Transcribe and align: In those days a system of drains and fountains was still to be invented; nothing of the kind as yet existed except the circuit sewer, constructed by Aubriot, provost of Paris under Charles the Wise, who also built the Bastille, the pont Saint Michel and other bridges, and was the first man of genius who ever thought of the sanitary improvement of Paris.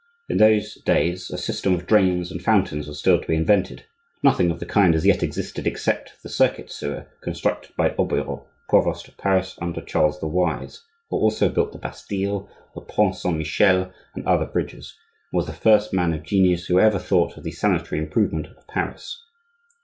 In 0.27 0.37
those 0.37 0.79
days 0.83 1.29
a 1.29 1.37
system 1.37 1.75
of 1.75 1.85
drains 1.85 2.31
and 2.31 2.41
fountains 2.43 2.87
was 2.87 2.97
still 2.97 3.21
to 3.21 3.27
be 3.27 3.35
invented; 3.35 3.85
nothing 4.23 4.49
of 4.49 4.59
the 4.59 4.65
kind 4.65 4.95
as 4.95 5.05
yet 5.05 5.21
existed 5.21 5.67
except 5.67 6.13
the 6.23 6.27
circuit 6.27 6.71
sewer, 6.71 7.05
constructed 7.21 7.75
by 7.77 7.91
Aubriot, 7.99 8.43
provost 8.67 9.07
of 9.09 9.17
Paris 9.17 9.59
under 9.61 9.79
Charles 9.79 10.19
the 10.19 10.25
Wise, 10.25 10.81
who 11.11 11.17
also 11.17 11.49
built 11.49 11.71
the 11.71 11.77
Bastille, 11.77 12.49
the 12.73 12.81
pont 12.81 13.15
Saint 13.15 13.37
Michel 13.37 13.93
and 14.15 14.25
other 14.25 14.47
bridges, 14.47 14.95
and 15.31 15.37
was 15.37 15.45
the 15.45 15.53
first 15.53 15.93
man 15.93 16.15
of 16.15 16.23
genius 16.23 16.65
who 16.65 16.79
ever 16.79 16.97
thought 16.97 17.37
of 17.37 17.43
the 17.43 17.51
sanitary 17.51 18.01
improvement 18.01 18.47
of 18.47 18.65
Paris. 18.67 19.23